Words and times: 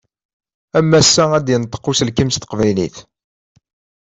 Am 0.77 0.87
wassa 0.93 1.23
ad 1.37 1.43
d-inṭeq 1.45 1.85
uselkim 1.89 2.29
s 2.33 2.37
teqbaylit. 2.37 2.97